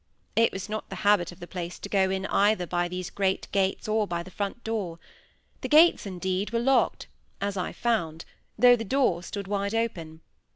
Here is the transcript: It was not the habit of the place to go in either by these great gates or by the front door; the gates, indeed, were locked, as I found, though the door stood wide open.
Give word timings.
It 0.35 0.51
was 0.51 0.67
not 0.67 0.89
the 0.89 0.95
habit 1.05 1.31
of 1.31 1.39
the 1.39 1.45
place 1.45 1.77
to 1.77 1.87
go 1.87 2.09
in 2.09 2.25
either 2.25 2.65
by 2.65 2.87
these 2.87 3.11
great 3.11 3.47
gates 3.51 3.87
or 3.87 4.07
by 4.07 4.23
the 4.23 4.31
front 4.31 4.63
door; 4.63 4.97
the 5.61 5.69
gates, 5.69 6.07
indeed, 6.07 6.49
were 6.49 6.57
locked, 6.57 7.05
as 7.39 7.55
I 7.55 7.71
found, 7.71 8.25
though 8.57 8.75
the 8.75 8.83
door 8.83 9.21
stood 9.21 9.45
wide 9.45 9.75
open. 9.75 10.21